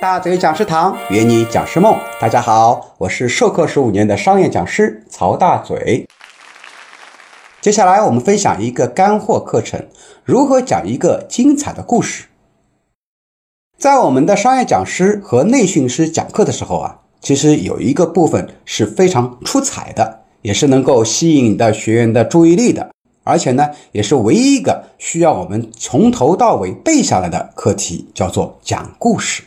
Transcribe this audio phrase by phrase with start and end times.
[0.00, 6.08] 大嘴讲师堂圆你讲师梦，大家好，我是授课十五年的商业讲师曹大嘴。
[7.60, 9.88] 接下来我们分享一个干货课程，
[10.24, 12.24] 如何讲一个精彩的故事。
[13.76, 22.90] 在我们的商业讲师和内训师讲课的时候啊，其实有一个部分是非常出彩的，也是能够吸引的学员的注意力的，
[23.22, 29.42] 而且呢，也是唯一一个需要我们从头到尾背下来的课题，叫做讲故事。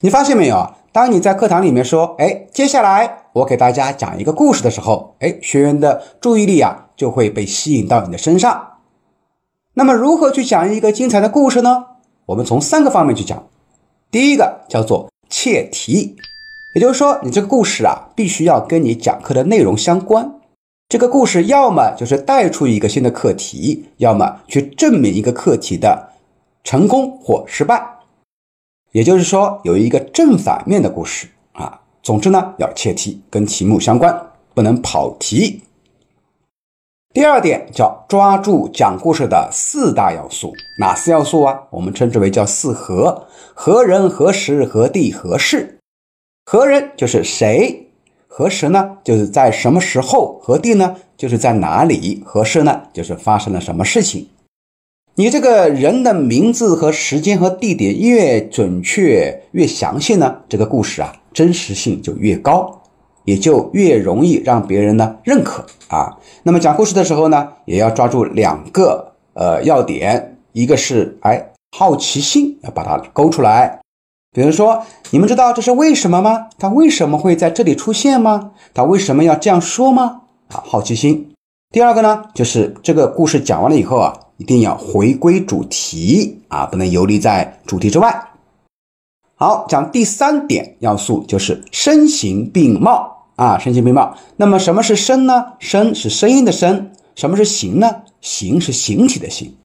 [0.00, 0.74] 你发现没有？
[0.92, 8.74] 当你在课堂里面说：“哎，接下来我给大家讲一个故事的时候，哎，学员的注意力啊就会被吸引到你的身上。
[9.74, 11.84] 那么，如何去讲一个精彩的故事呢？
[12.26, 13.48] 我们从三个方面去讲。
[14.08, 16.14] 第一个叫做切题，
[16.76, 20.32] 也就是说，你这个故事啊，必须要跟你讲课的内容相关。
[20.88, 26.10] 这个故事要么就是带出一个新的课题，要么去证明一个课题的
[26.62, 27.97] 成功或失败。
[28.92, 31.80] 也就是说，有一个正反面的故事啊。
[32.02, 34.18] 总之呢，要切题，跟题目相关，
[34.54, 35.62] 不能跑题。
[37.12, 41.58] 第二点叫抓住讲故事的四大要素，哪四要素啊？
[41.70, 45.78] 我们称之为叫四何：何人、何时、何地、何事。
[46.46, 47.90] 何人就是谁？
[48.26, 48.98] 何时呢？
[49.02, 50.38] 就是在什么时候？
[50.42, 50.96] 何地呢？
[51.16, 52.22] 就是在哪里？
[52.24, 52.82] 何事呢？
[52.92, 54.28] 就是发生了什么事情。
[55.18, 62.82] 你这个人的名字和时间和地点越准确越详细呢，这个故事啊真实性就越高，
[63.24, 66.16] 也就越容易让别人呢认可啊。
[66.44, 73.80] 那么讲故事的时候呢，也要抓住两个呃要点，一个是哎好奇心要把它勾出来，
[74.30, 76.46] 比如说你们知道这是为什么吗？
[76.60, 78.52] 他为什么会在这里出现吗？
[78.72, 80.20] 他为什么要这样说吗？
[80.52, 81.32] 啊，好奇心。
[81.72, 84.16] 第二个呢，就是这个故事讲完了以后啊。
[84.38, 88.30] 一定要回归主题啊，不能游离在主题之外。
[89.34, 94.16] 好，讲第三点要素就是声形并茂啊，声形并茂。
[94.36, 95.52] 那么什么是声呢？
[95.58, 96.90] 声是声音的声。
[97.14, 98.02] 什么是形呢？
[98.20, 99.56] 形是形体的形。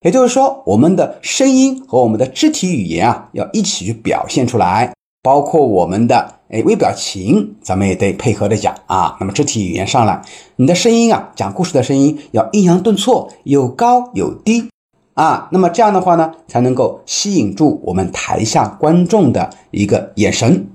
[0.00, 4.94] 也就是说，我们的声音和我们的肢体语言啊，要一起去表现出来，
[5.28, 6.36] 包括我们的。
[6.48, 9.14] 哎，微表情咱们也得配合着讲啊。
[9.20, 10.22] 那么肢体语言上来，
[10.56, 14.70] 你的声音啊，讲故事的声音要抑扬顿挫，有高有低
[15.12, 15.50] 啊。
[15.52, 20.66] 那么这样的话呢，才能够吸引住我们台下观众的一个眼神。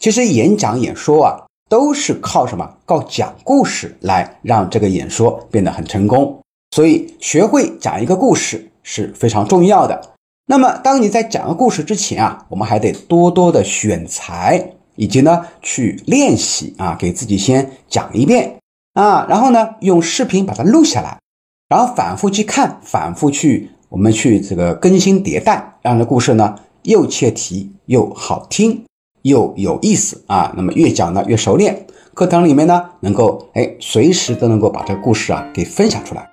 [0.00, 2.68] 其实演讲演说啊，都是靠什么？
[2.84, 6.40] 靠讲故事来让这个演说变得很成功。
[6.74, 10.02] 所以学会讲一个故事是非常重要的。
[10.50, 18.56] 那么，当你在讲个故事之前啊，我们还得多多的选材，以及呢去练习啊，给自己先讲一遍
[18.94, 21.20] 啊，然后呢用视频把它录下来，
[21.68, 28.84] 然后反复去看，反复去我们去这个更新迭代，让这故事呢又切题又好听
[29.22, 30.52] 又有意思啊。
[30.56, 36.28] 那么越讲呢越熟练，课堂里面呢能够哎随时都能够把这个故事啊给分享出来。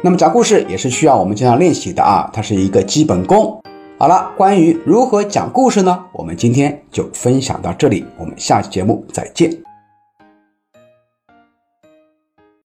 [0.00, 3.60] 那么讲故事也是需要我们经常练习的啊，它是一个基本功。
[3.98, 6.04] 好了，关于如何讲故事呢？
[6.12, 9.67] 我们今天就分享到这里，我们下期节目再见。